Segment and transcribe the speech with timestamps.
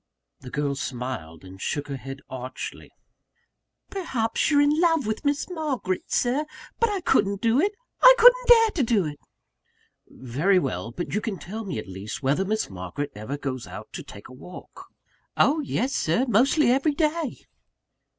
[0.39, 2.89] The girl smiled, and shook her head archly.
[3.91, 6.45] "Perhaps you're in love with Miss Margaret, Sir!
[6.79, 7.73] But I couldn't do it!
[8.01, 9.19] I couldn't dare to do it!"
[10.07, 13.93] "Very well; but you can tell me at least, whether Miss Margaret ever goes out
[13.93, 14.85] to take a walk?"
[15.37, 17.45] "Oh, yes, Sir; mostly every day."